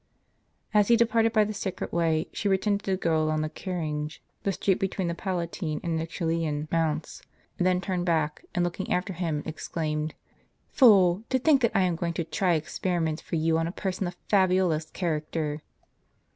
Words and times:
As 0.73 0.87
he 0.87 0.95
departed 0.97 1.31
by 1.31 1.43
the 1.43 1.53
Sacred 1.53 1.91
Way, 1.91 2.27
she 2.33 2.47
pretended 2.49 2.81
to 2.85 2.97
go 2.97 3.21
along 3.23 3.41
the 3.41 3.51
Caringe, 3.51 4.19
the 4.41 4.51
street 4.51 4.79
between 4.79 5.07
the 5.07 5.13
Palatine 5.13 5.79
and 5.83 5.99
the 5.99 6.07
Coelian 6.07 6.67
mounts; 6.71 7.21
then 7.59 7.79
turned 7.81 8.03
back, 8.07 8.43
and 8.55 8.63
looking 8.65 8.91
after 8.91 9.13
him, 9.13 9.43
exclaimed: 9.45 10.15
"Fool! 10.71 11.23
to 11.29 11.37
think 11.37 11.61
that 11.61 11.75
I 11.77 11.81
am 11.81 11.95
going 11.95 12.13
to 12.13 12.23
try 12.23 12.59
experi 12.59 12.99
ments 12.99 13.21
for 13.21 13.35
you 13.35 13.59
on 13.59 13.67
a 13.67 13.71
person 13.71 14.07
of 14.07 14.17
Fabiola's 14.27 14.89
character! 14.89 15.61